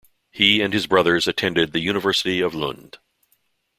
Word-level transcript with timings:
He 0.31 0.61
and 0.63 0.73
his 0.73 0.87
brothers 0.87 1.27
attended 1.27 1.73
the 1.73 1.79
University 1.79 2.41
of 2.41 2.55
Lund. 2.55 2.97